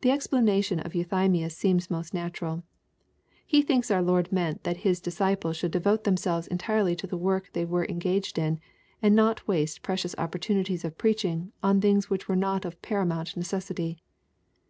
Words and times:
The 0.00 0.10
explanation 0.10 0.80
of 0.80 0.94
Euthymius 0.94 1.54
seems 1.54 1.90
most 1.90 2.14
natural 2.14 2.62
He 3.46 3.60
thinks 3.60 3.90
our 3.90 4.00
Lord 4.00 4.32
meant 4.32 4.64
that 4.64 4.78
His 4.78 4.98
disciples 4.98 5.58
should 5.58 5.72
devote 5.72 6.04
themselves 6.04 6.46
entirely 6.46 6.96
to 6.96 7.06
the 7.06 7.18
work 7.18 7.50
they 7.52 7.66
were 7.66 7.84
engaged 7.84 8.38
in, 8.38 8.60
and 9.02 9.14
not 9.14 9.46
waste 9.46 9.82
precious 9.82 10.14
opportunities 10.16 10.86
of 10.86 10.96
preaching, 10.96 11.52
on 11.62 11.82
things 11.82 12.08
which 12.08 12.28
were 12.30 12.34
not 12.34 12.64
of 12.64 12.80
paramount 12.80 13.36
necessity. 13.36 13.98